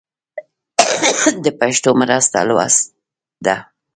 د 1.43 1.45
پښتو 1.59 1.89
مرسته 2.01 2.37
لوست 2.49 2.83
ده. 3.45 3.55